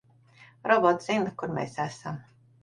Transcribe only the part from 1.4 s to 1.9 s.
kur mēs